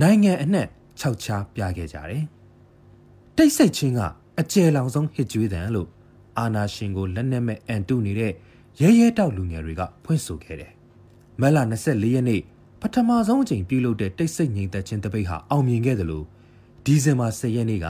[0.00, 0.66] နိုင်ငံအနှံ့
[0.98, 2.24] ခြောက်ချားပြခဲ့ကြတယ်။
[3.36, 4.00] တိတ်ဆိတ်ချင်းက
[4.40, 5.88] အကျယ်လောင်ဆုံးဟစ်ကြွေးတံလို့
[6.38, 8.32] အာနာရှင်ကိုလက်နက်မဲ့အန်တုနေတဲ့
[8.80, 10.72] ရဲရဲတောက်လူငယ်တွေကဖွင့်ဆိုခဲ့တယ်။
[11.40, 12.40] မက်လာ24ရက်နေ့
[12.80, 16.26] ပထမဆုံးအကြိမ်ပြုလုပ်တဲ့တိတ်ဆိတ်ငြိမ်သက်ခြင်းတပိတ်ဟာအောင်မြင်ခဲ့တယ်လို့
[16.84, 17.86] ဒီဇင်ဘာ10ရက်နေ့က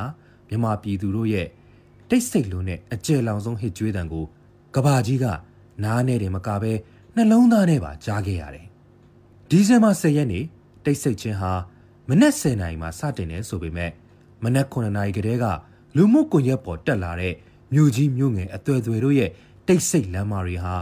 [0.49, 1.47] မြန်မာပြည်သူတို့ရဲ့
[2.11, 4.25] တိတ်ဆိတ်လုံးနဲ့အကျယ်လောင်ဆုံးဟစ်ကြွေးတံကို
[4.75, 5.27] ကဘာကြီးက
[5.85, 6.73] နားနဲ့တယ်မကပဲ
[7.15, 8.67] နှလုံးသားနဲ့ပါကြားခဲ့ရတယ်။
[9.57, 10.45] ဒီဇင်ဘာ10ရက်နေ့
[10.85, 11.53] တိတ်ဆိတ်ခြင်းဟာ
[12.09, 13.91] မနက်10:00နာရီမှာစတင်တယ်ဆိုပေမဲ့
[14.45, 15.47] မနက်9:00နာရီကတည်းက
[15.97, 17.35] လူမှုကွန်ရက်ပေါ်တက်လာတဲ့
[17.73, 19.31] မြို့ကြီးမြို့ငယ်အသွယ်သွယ်တို့ရဲ့
[19.67, 20.75] တိတ်ဆိတ်လမ်းမတွေဟာ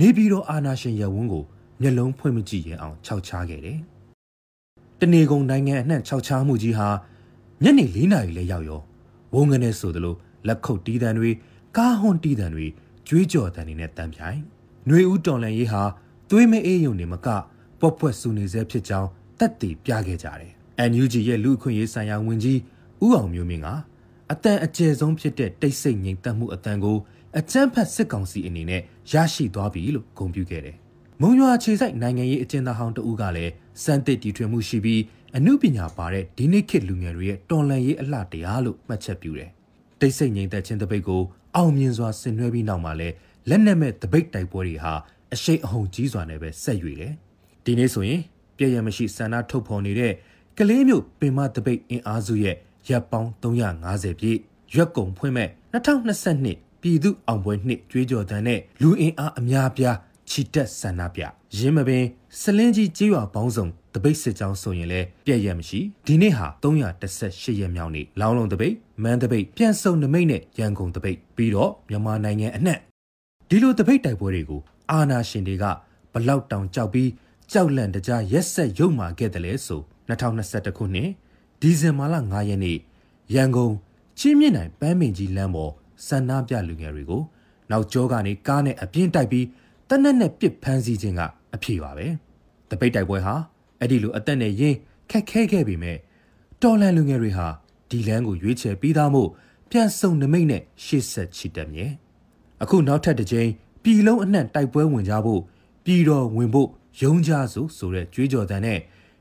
[0.00, 1.44] နေပြည်တော်အာနာရှင်ရဝန်းကို
[1.80, 3.78] မျက်လုံးဖွင့်မကြည့်ရင်အောင်ခြောက်ချားခဲ့တယ်။
[5.00, 6.88] တနေကုန်နိုင်ငံအနှံ့ခြောက်ချားမှုကြီးဟာ
[7.62, 8.80] ညနေ၄နာရီလဲရောက်ရော
[9.34, 10.14] ဝုန်းကနေဆိုသလို
[10.46, 11.30] လက်ခုပ်တီးတန်းတွေ
[11.76, 12.66] ကားဟွန်တီးတန်တွေ
[13.08, 14.38] ကြွေးကြော်တန်တွေနဲ့တန်ပြိုင်။
[14.86, 15.82] ຫນွေဦးတော်လန်ရေးဟာ
[16.30, 17.28] သွေးမအေးယုံနေမက
[17.80, 19.08] ပွက်ပွက်ဆူနေစေဖြစ်ကြောင်း
[19.38, 20.52] တက်တည်ပြခဲ့ကြတယ်။
[20.90, 22.58] NUG ရဲ့လူအခွင့်ရေးဆိုင်ရာဝန်ကြီး
[23.04, 23.68] ဦးအောင်မျိုးမင်းက
[24.32, 26.98] အတန်အကျယ်ဆုံးဖြစ်တဲ့တိတ်ဆိတ်ငြိမ်သက်မှုအတန်ကို
[27.38, 28.82] အကြမ်းဖက်စစ်ကောင်စီအနေနဲ့
[29.12, 30.76] ရရှိသွားပြီလို့ဂုဏ်ပြုခဲ့တယ်။
[31.20, 33.52] မုံရွာခြေဆိုင်နိုင်ငံရေးအကျဉ်းသားဟောင်းတဦးကလည်း
[33.84, 35.02] စံတစ်တီထွင်မှုရှိပြီး
[35.36, 39.50] အမှုပညာပါတဲ့ဒီနေ့ခေတ်လူငယ်တွေရဲ့တော်လှန်ရေးအလှတရားလို့မှတ်ချက်ပြုတယ်။
[40.00, 41.22] တိတ်ဆိတ်ငြိမ်သက်ခြင်းတပိတ်ကို
[41.56, 43.08] အောင်မြင်စွာဆင်နွှဲပြီးနောက်မှာလဲ
[43.48, 44.94] လက်နက်မဲ့တပိတ်တိုက်ပွဲတွေဟာ
[45.34, 47.14] အရှိန်အဟုန်ကြီးစွာနဲ့ပဲဆက်ရွေတယ်။
[47.64, 48.20] ဒီနေ့ဆိုရင်
[48.56, 50.12] ပြည့်ရမရှိဆန္ဒထုတ်ဖော်နေတဲ့
[50.58, 52.56] ကလေးမျိုးပင်မတပိတ်အင်အားစုရဲ့
[52.88, 54.38] ရပ်ပေါင်း350ပြည့်
[54.74, 59.96] ရွက်ကုံဖွင့်မဲ့2022ပြည်သူအောင်ပွဲနှစ်ကြွေးကြော်တန်းနဲ့လူအင်အားအများပြား
[60.30, 61.22] ချီတက်ဆန္ဒပြ
[61.58, 62.04] ရင်းမပင်
[62.40, 72.78] စလင်းကြီးကြေးရွာပေါင်းစုံတပိတ်စစ်ကြောင်းဆိုရင်လည်းပြည့်ရမရှိဒီနေ့ဟာ318ရက်မြောက်နေ့လောင်းလုံးတပိတ်မန်းတပိတ်ပြန်စုံနမိတ်နဲ့ရန်ကုန်တပိတ်ပြီးတော့မြန်မာနိုင်ငံအနှံ့
[73.48, 75.64] ဒီလိုတပိတ်တိုက်ပွဲတွေကိုအာနာရှင်တွေက
[76.12, 77.08] ဘလောက်တောင်ကြောက်ပြီး
[77.52, 81.10] ကြောက်လန့်တကြားရက်ဆက်ရုံမာခဲ့တယ်လဲဆို2021ခုနှစ်
[81.60, 82.78] ဒီဇင်ဘာလ9ရက်နေ့
[83.34, 83.74] ရန်ကုန်
[84.18, 85.72] ချင်းမြင့်နိုင်ပန်းမင်ကြီးလမ်းပေါ်
[86.06, 87.22] ဆန္ဒပြလူငယ်တွေကို
[87.70, 89.46] နောက်ကျောကနေကားနဲ့အပြင်းတိုက်ပြီး
[89.88, 91.20] တနက်နဲ့ပစ်ဖမ်းဆီးခြင်းက
[91.54, 92.06] အဖြေပါပဲ
[92.70, 93.34] တပိတ်တိုက်ပွဲဟာ
[93.78, 94.76] အဲ့ဒီလိုအသက်နဲ့ရင်း
[95.10, 95.96] ခက်ခဲခဲ့ပေမဲ့
[96.62, 97.46] တော်လန်လူငယ်တွေဟာ
[97.90, 99.28] ဒီလမ်းကိုရွေးချယ်ပြီးသားမို့
[99.70, 101.86] ပြန်စုံနမိတ်နဲ့ရှေ့ဆက်ချီတက်မြဲ
[102.62, 103.50] အခုနောက်ထပ်တစ်ကြိမ်
[103.82, 105.40] ပြည်လုံးအနှံ့တိုက်ပွဲဝင်ကြဖို့
[105.84, 108.78] ပြည်တော်ဝင်ဖို့ ယုံကြဆိုဆိုတဲ့ကြွေးကြော်သံနဲ့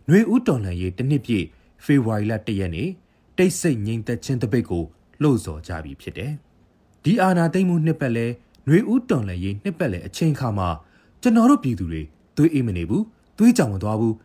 [0.09, 1.45] နှွေဦးတော်လှန်ရေးတစ်နှစ်ပြည့်
[1.83, 2.89] ဖေဖော်ဝါရီလ၁ရက်နေ့
[3.37, 4.83] တိတ်ဆိတ်ငြိမ်သက်ခြင်းတပိတ်ကို
[5.21, 6.31] လှုံ့ဆော်ကြပြီဖြစ်တယ်။
[7.03, 8.25] ဒီအာဏာသိမ်းမှုနှစ်ပတ်လဲ
[8.67, 10.69] နှွေဦးတော်လှန်ရေးနှစ်ပတ်လဲအချိန်ခါမှာ
[11.21, 12.01] ကျွန်တော်တို့ပြည်သူတွေ
[12.37, 13.03] သွေးအိမ်မနေဘူး
[13.37, 14.15] သွေးကြောင်မသွားဘူး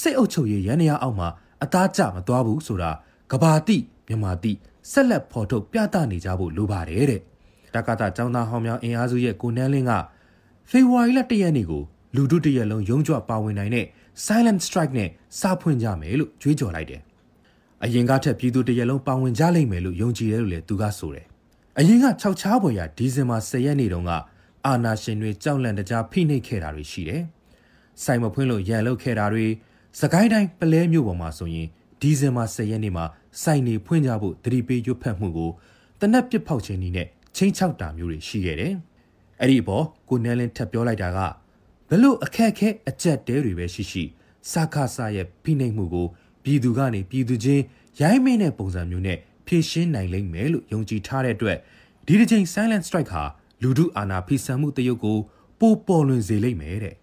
[0.00, 1.28] စိတ်အုပ်ချုပ်ရေးရန်ရာအောက်မှာ
[1.64, 2.90] အသားကျမသွားဘူးဆိုတာ
[3.32, 3.76] ကဘာတိ
[4.08, 4.52] မြမာတိ
[4.90, 7.20] ဆက်လက်ဖော်ထုတ်ပြသနေကြဖို့လိုပါတယ်တဲ့
[7.74, 9.92] တက္ကသကျောင်းသားဟောင်းများအင်အားစုရဲ့ကိုနန်းလင်းက
[10.70, 11.82] ဖေဖော်ဝါရီလ၁ရက်နေ့ကို
[12.16, 13.86] လူထုတရက်လုံးရုံးကြွပါဝင်နိုင်တဲ့
[14.24, 17.00] silent strike နဲ့စာဖွင့်ကြမယ်လို့ကြွေးကြော်လိုက်တယ်။
[17.84, 21.26] အရင်ကထက်ပြည်သူတရက်လုံးပါဝင်ကြလိမ့်မယ်လို့ယုံကြည်တယ်လို့လည်းသူကဆိုတယ်။
[21.78, 24.12] အရင်က6ချားပေါ်ရာဒီဇင်ဘာ10ရက်နေ့တုန်းက
[24.66, 27.22] အာနာရှင်တွေကြောက်လန့်တကြားဖိနှိပ်ခဲ့တာတွေရှိတယ်။
[28.02, 29.46] စိုင်မဖွင့်လို့ရန်လုတ်ခဲ့တာတွေ
[30.00, 31.66] စကိုင်းတိုင်းပလဲမြို့ပေါ်မှာဆိုရင်
[32.00, 33.04] ဒီဇင်ဘာ10ရက်နေ့မှာ
[33.42, 35.50] စိုင်နေဖွင့်ကြဖို့တတိပေးရွတ်ဖက်မှုကို
[36.00, 38.72] တနက်ပစ်ဖောက်ခြင်းနည်းနဲ့ချင်းချောက်တာမျိုးတွေရှိခဲ့တယ်။
[39.40, 41.43] အဲ့ဒီအပေါ်ကိုနန်းလင်းထပ်ပြောလိုက်တာကဘ
[42.02, 44.04] လို့အခက်ခဲအကြက်တဲတွေပဲရှိရှိ
[44.52, 46.06] စခါဆာရဲ့ဖိနှိပ်မှုကို
[46.44, 47.62] ပြည်သူကနေပြည်သူချင်း
[48.00, 51.58] ရိုင်းမင်းတဲ့ပုံစံမျိုးနဲ့ဖြည့်ရှင်းနိုင်လိမ့်မယ်လို့ယုံကြည်ထားတဲ့အတွက်
[52.06, 53.24] ဒီတစ်ချိန် silent strike ဟာ
[53.62, 55.18] လူထုအာဏာဖိဆန်မှုတရုပ်ကို
[55.60, 56.94] ပိုပေါ်လွင်စေလိမ့်မယ်တဲ့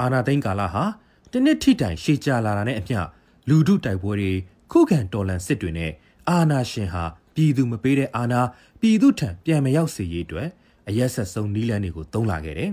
[0.00, 0.84] အာဏာသိမ်းကာလဟာ
[1.32, 2.98] တနစ်ထိတိုင်ရှေ့ကြလာတာနဲ့အမျှ
[3.48, 4.32] လူထုတိုက်ပွဲတွေ
[4.72, 5.92] ခုခံတော်လှန်စစ်တွေနဲ့
[6.28, 8.40] အာဏာရှင်ဟာပြည်သူမပေးတဲ့အာဏာ
[8.80, 10.48] ပြည်သူထံပြန်မရောက်စေရေးအတွက်
[10.88, 12.70] အရက်ဆက်ဆုံးနီးလန်းတွေကိုသုံးလာခဲ့တယ်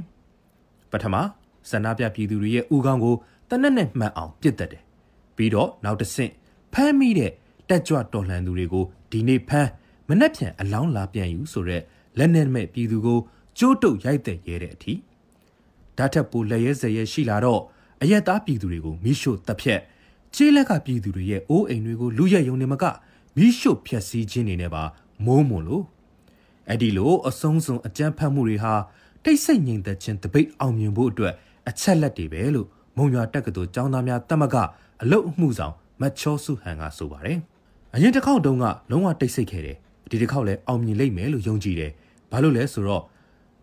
[0.92, 1.16] ပထမ
[1.70, 3.16] ဆန္ဒပြပြည်သူတွေရဲ့ဥကောင်းကို
[3.50, 4.84] တနက်နဲ့မှန်အောင်ပြစ်တက်တယ်
[5.36, 6.32] ပြီးတော့နောက်တစ်ဆင့်
[6.74, 7.32] ဖမ်းမိတဲ့
[7.70, 9.70] တက်ကြွတော်လှန်သူတွေကိုဒီနေ့ဖမ်း
[10.10, 11.82] မနှက်ဖြန်အလောင်းလာပြန်ယူဆိုတဲ့
[12.18, 13.20] လက်နဲ့မဲ့ပြည်သူကို
[13.58, 14.94] ကျိုးတုပ်ရိုက်တဲ့ရဲတဲ့အထိ
[15.98, 17.62] ဓာတ်ထက်ပိုလက်ရဲစရဲရှိလာတော့
[18.02, 19.80] အယက်သားပြည်သူတွေကိုမိရှို့တပ်ဖြတ်
[20.36, 22.84] ခြေလက်ကပြည်သူတွေရဲ့အိုးအိမ်တွေကိုလူရက်ယုံနေမက
[23.38, 24.84] မိရှို့ဖျက်ဆီးခြင်းတွေနဲ့ပါ
[25.26, 25.84] မိုးမွန်လို့
[26.70, 28.74] အဲ့ဒီလိုအဆုံးစွန်အကြမ်းဖက်မှုတွေဟာ
[29.24, 31.34] တိတ်ဆိတ်ငြိမ်သက်ခြင်းတပိတ်အောင်မြင်ဖို့အတွက်
[31.70, 34.56] အချက်လက်တွေပဲလို့မုံရွာတက္ကသိုလ်ကျောင်းသားများတမက
[35.02, 37.38] အလုတ်အမှုဆောင်မတ်ချောစုဟန်ကဆိုပါတယ်။
[37.96, 39.78] အရင်တစ်ခေါက်တုန်းကလုံးဝတိတ်ဆိတ်ခဲ့တယ်။
[40.10, 41.92] ဒီတစ်ခေါက်လည်းအောင်မြင်လိမ့်မယ်လို့ယုံကြည်တယ်။
[42.32, 43.04] ဘာလို့လဲဆိုတော့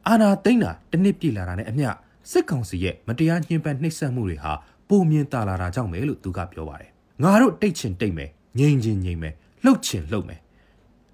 [0.07, 1.89] အာနာသိမ့်တာတစ်နှစ်ပြည့်လာတာနဲ့အမျှ
[2.31, 4.53] စစ်ကောင်စီရဲ့မတရားညှဉ်းပန်းနှိပ်စက်မှုတွေဟာ
[4.89, 6.91] ပုံမြင်တာလာတာကြောင့်ပဲလို့သူကပြောပါတယ်။
[7.23, 10.41] ငါတို့တိတ်ချင်တိတ်မယ်ငြိမ်ချင်ငြိမ်မယ်လှုပ်ချင်လှုပ်မယ်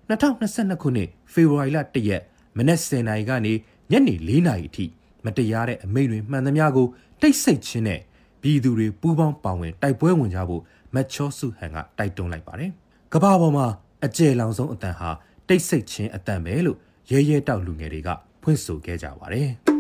[0.09, 2.23] 2022ခုနှစ်ဖေဖော်ဝါရီလ1ရက်
[2.57, 3.53] မနက်10:00နာရီကနေ
[3.90, 4.85] ညနေ4နာရီအထိ
[5.25, 6.87] မတရားတဲ့အမိန့်တွေမှန်သမျှကို
[7.21, 8.01] တိတ်ဆိတ်ခြင်းနဲ့
[8.42, 10.62] ပြည်သူတွေပူးပေါင်းပါဝင်တိုက်ပွဲဝင်ကြဖို့
[10.95, 12.71] မတ်ချောစုဟန်ကတိုက်တွန်းလိုက်ပါတယ်။
[13.12, 13.66] ကဘာပေါ်မှာ
[14.05, 15.11] အကျယ်လောင်ဆုံးအတန်ဟာ
[15.49, 16.79] တိတ်ဆိတ်ခြင်းအတန်ပဲလို့
[17.11, 18.09] ရဲရဲတောက်လူငယ်တွေက
[18.42, 19.51] ဖွင့်ဆိုခဲ့ကြပါတယ်။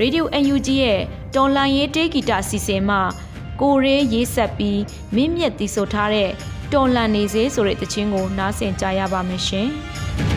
[0.00, 1.00] Radio UNG ရဲ့
[1.34, 3.00] တော်လန်ရေးတေးဂီတစီစဉ်မှာ
[3.60, 4.80] ကိုရေးရေးဆက်ပြီး
[5.14, 6.30] မင်းမြက်တီဆိုထားတဲ့
[6.72, 9.68] တော်လန်နေစေဆိုတဲ့တခြင်းကိုနားဆင်ကြရပါမယ်ရှင်။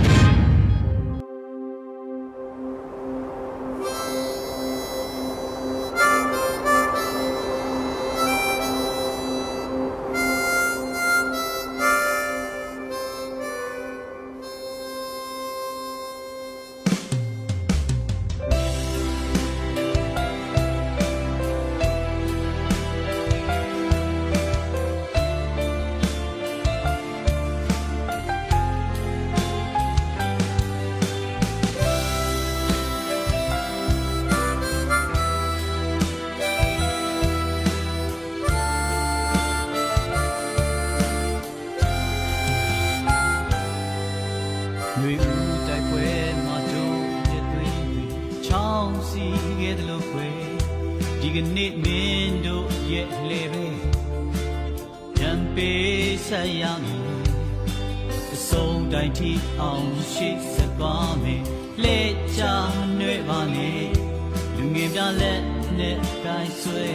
[66.26, 66.88] နဲ့ကိုင်းဆွဲ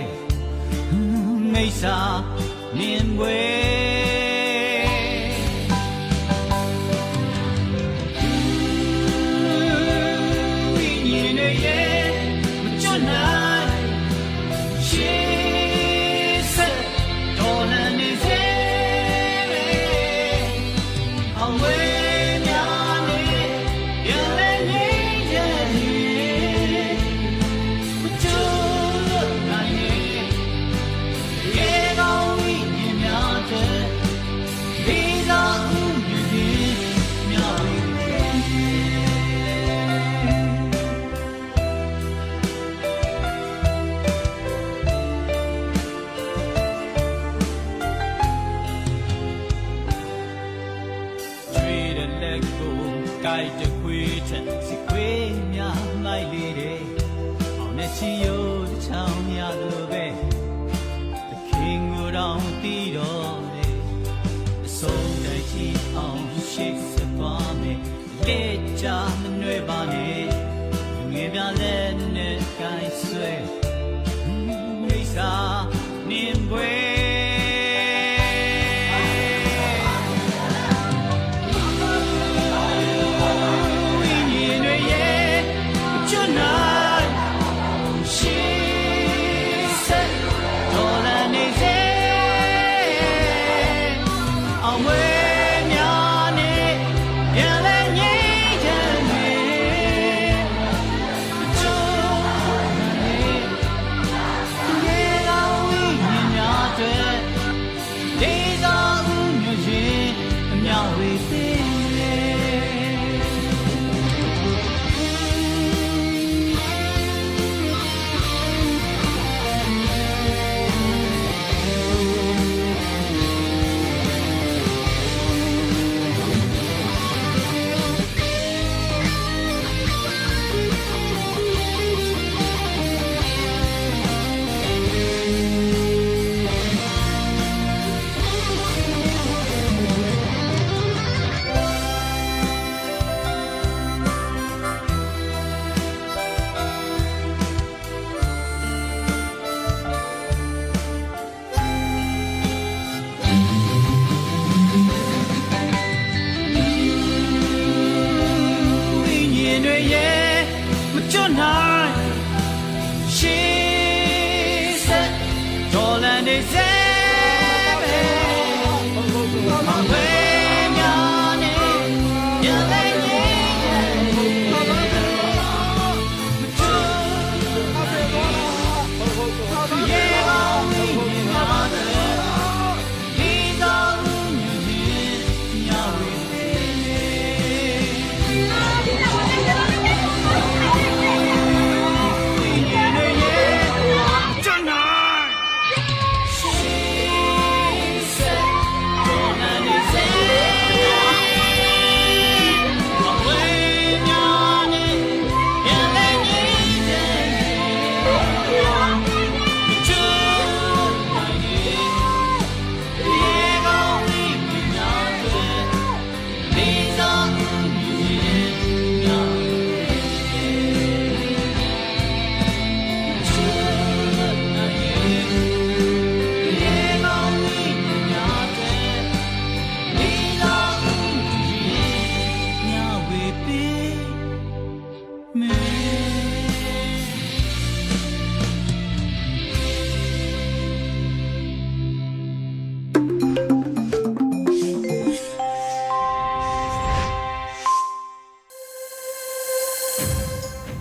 [1.53, 4.10] မိတ်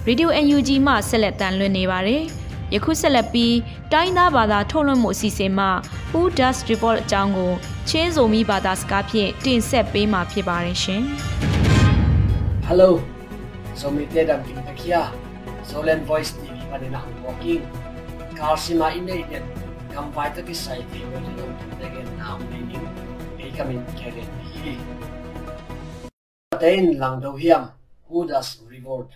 [0.10, 2.24] စာမြင်ပွဲရေဒီယို UNG မှဆက်လက်တန်လွှင့်နေပါတယ်။
[2.74, 3.56] ယခုဆက်လက်ပြီး
[3.94, 5.68] တိုင်းသားဘာသာထုတ်လွှင့်မှုအစီအစဉ်မှ
[6.12, 7.52] Who Does Report အကြောင်းကို
[7.90, 11.02] ချင်းစုံမိဘာသာစကားဖြင့်တင်ဆက်ပေးမှာဖြစ်ပါတယ်ရှင်။
[12.68, 12.90] Hello.
[13.80, 15.02] So mi te dam king takia.
[15.70, 17.64] Solen Voice TV pa din ako walking.
[18.38, 19.40] Karsima ine ine
[19.94, 21.54] kam vai ta ki sai ti mo din ang
[21.88, 22.86] again now meaning.
[23.44, 24.24] Ei kamin kere.
[26.62, 27.64] ten lang do hiam
[28.08, 29.12] who does revolt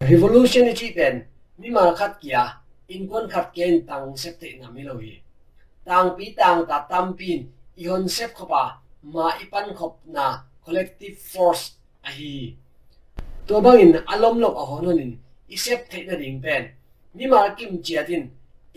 [0.00, 1.24] revolution chi pen
[1.58, 2.42] mi ma khat kia
[2.88, 5.20] in kon khat ken tang sep te na mi lo hi
[5.84, 7.40] tang pi tang ta tam pin
[7.76, 8.62] i hon sep khopa
[9.02, 10.24] ma ipan khop na
[10.64, 11.64] collective force
[12.08, 12.56] a hi
[13.46, 15.12] to bangin alom lok a hon in
[15.54, 16.62] isep te na ding pen
[17.14, 18.22] mi ma kim chiatin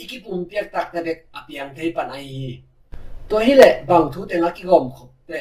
[0.02, 2.62] ikipum piak tak ta bek apiang thei pan a hi
[3.30, 5.40] to hi le bang thu te na ki gom khop te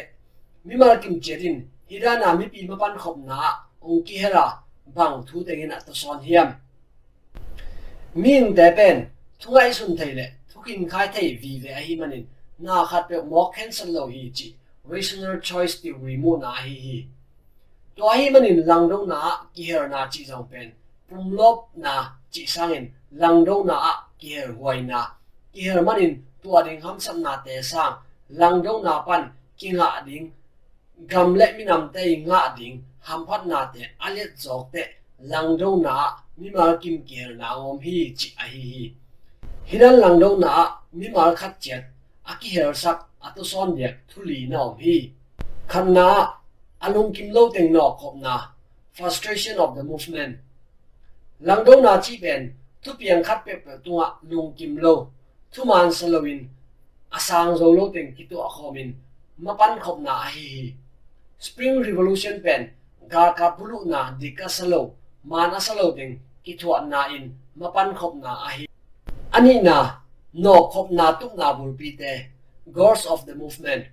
[0.67, 1.57] mi ma kim chiatin
[1.91, 3.39] hirana mi pi ma pan khop na
[3.83, 4.47] ong ki hera
[4.95, 6.49] bang thu te ngina to son hiam.
[8.15, 9.07] Min te pen
[9.41, 12.27] thungai sun thei le thukin khai thei vi ve a hi manin
[12.59, 17.07] na khat pe mo cancel lo hi chi rational choice ti remove na hi hi.
[17.97, 19.19] To hi manin lang dong na
[19.55, 20.73] ki her na chi jong pen
[21.09, 21.95] pum lop na
[22.33, 23.77] chi sang sangin lang dong na
[24.19, 25.01] ki her huai na
[25.53, 27.95] ki her manin tua ding ham sam na te sang.
[28.29, 30.33] Lang dong na pan ki nga ding
[31.07, 34.75] gam le mi nam te nga ding หัมพัดนาเตอาเลจอกเต
[35.33, 35.97] ลังดูนา
[36.41, 38.83] มิมากิมเกลยนาอมฮีจิอฮีฮี
[39.69, 40.53] ฮินันลังดูนา
[40.99, 41.83] มิมาคัดเจ็ด
[42.29, 44.97] อากิเฮลสักอัตุซอนเด็กทุลีนาอมฮี
[45.73, 46.09] คันนา
[46.83, 48.35] อนุมกิมโลเต็งนอกขอบนา
[48.97, 50.33] frustration of the movement
[51.49, 52.41] ลังดูนาจีเป็น
[52.83, 54.87] ทุเพียงคัดเป็ดตัวลุงกิมโล
[55.53, 56.41] ทุมันสลวิน
[57.15, 58.89] อาสางโซโลเต็งกิตัวอคอมิน
[59.45, 60.49] มาปั้นขอบนาฮี
[61.47, 62.61] Spring Revolution เป็น
[63.09, 68.15] ga ka pulu na dika salo mana salo ding ki thua na in mapan khop
[68.23, 68.67] na a hi
[69.33, 69.77] ani na
[70.35, 72.13] no khop na tu na bul pi te
[72.73, 73.87] gods of the movement.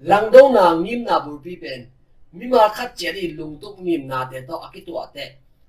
[0.00, 1.90] Lang do na ngim na bul pi pen
[2.32, 5.26] mi ma khat cheri lung tuk ngim na te to akitua te.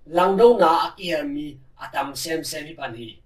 [0.07, 3.17] Lang do na aki her mi atam sem sem hi pan hi.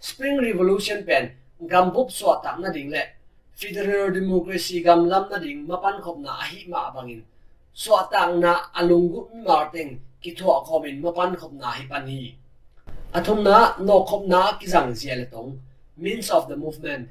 [0.00, 1.24] Spring revolution pen,
[1.68, 3.02] gam bup so tak na ding le.
[3.52, 7.22] Federal democracy gam lam na ding mapan khop na ahi ma bangin
[7.82, 9.88] สวตังนะอลุงกุมาเต็ง
[10.22, 12.22] กิทัวคอมินมาปันขบนาฮิปันฮี
[13.14, 15.46] อาทุมนะนอกขบนากิสังเสียเลตง
[16.02, 17.04] means of the movement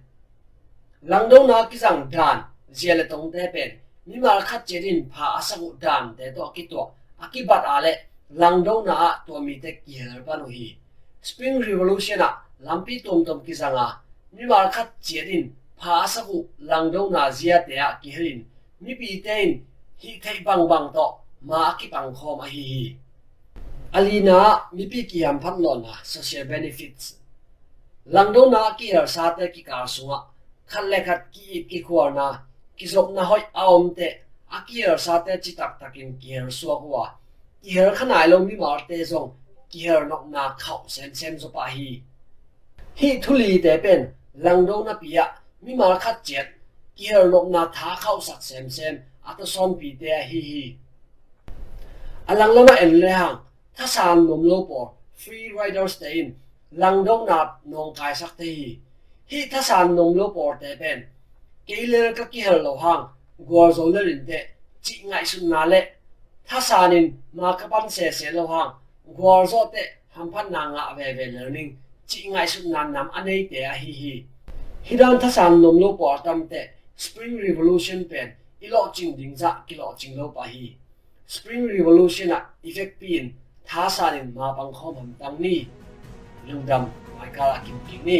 [1.11, 2.37] ลังดงนะกิสังดาน
[2.75, 3.69] เสียเลตงได้เป็น
[4.09, 6.83] นิมาคัดเจรินพาอาสกุดานแต่ตัวกิตัว
[7.21, 7.87] อากิบัตอาเล
[8.41, 8.95] ลังดงนะ
[9.27, 10.67] ตัวมีแต่กิเฮลปันุฮี
[11.27, 12.31] spring revolution อะ
[12.67, 13.87] ลัมปีตุมตุมกิสังอะ
[14.35, 15.43] นิมาคัดเจริน
[15.79, 16.37] พาอาสกุ
[16.71, 18.39] ลังดงนะเสียเตะกิเฮลิน
[18.83, 19.49] นิปีเตน
[20.03, 21.07] ฮีไทบังบังต่อ
[21.49, 22.69] มาคิปังคอมอฮี
[23.95, 24.39] อาลีนา
[24.75, 27.05] มีปีกิยมพันนอนนะ social benefits
[28.11, 30.19] หลังโดนากี่รสาเตกิการสุงะ
[30.71, 32.29] ขันเลขัดกีกิควรนะ
[32.77, 34.13] กิสกนะหอยอาอมเตะ
[34.53, 36.97] อากีรสาเตจิตักตักินกี่รสวกัว
[37.63, 39.25] กี่รขนาดลงมีมาเตซง
[39.73, 41.89] กีรนกนาเข้าเซนเซนสุปาฮี
[42.99, 43.99] ฮีทุลีเตเป็น
[44.41, 45.25] หลังโดนาปียะ
[45.63, 46.45] มีมาขัดเจ็ด
[46.97, 48.95] กี่รลงนาท้าเข้าสักเซนเซม
[49.29, 50.63] ata son pi te hi hi
[52.31, 53.37] alang lama en le hang
[53.75, 54.87] tha san nom lo por
[55.21, 56.29] free riders te in
[56.81, 57.39] lang dong na
[57.71, 58.69] nong kai sak te hi
[59.31, 60.99] hi tha san nom lo por te ben
[61.67, 63.03] ke le ka ki hel lo hang
[63.49, 64.39] gwa zo le rin te
[64.85, 65.81] chi ngai sun na le
[66.47, 68.71] tha sanin ma ka pan se se lo hang
[69.17, 69.83] gwa zo te
[70.15, 71.71] ham phan na nga ve ve learning
[72.09, 74.15] chi ngai sun na nam anei te a hi hi
[74.87, 76.61] hidan tha san nom lo por tam te
[77.05, 78.29] spring revolution pen
[78.65, 80.75] ilo ching ding za kilo ching lo pa hi
[81.25, 83.25] spring revolution a effect pin
[83.67, 85.55] tha sanin ma pang khom ham tang ni
[86.47, 86.83] lungdam
[87.17, 88.19] mai kala kim king ni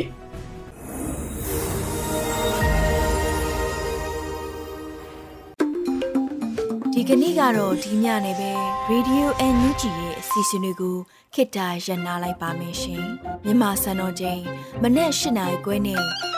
[6.94, 8.52] ဒီကနေ့ကတော့ဒီညနေပဲ
[8.92, 9.26] Radio
[9.56, 10.98] NUG ရဲ့အစီအစဉ်လေးကို
[11.34, 11.90] ခေတ္တရ延
[12.24, 13.06] လိုက်ပါမယ်ရှင်
[13.44, 14.42] မြန်မာစံတော်ချိန်
[14.82, 16.29] မနေ့၈နိုင်ခွဲနဲ့ည